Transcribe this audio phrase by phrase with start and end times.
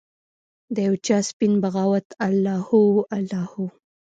[0.73, 2.81] د یوچا سپین بغاوته الله هو،
[3.17, 3.65] الله هو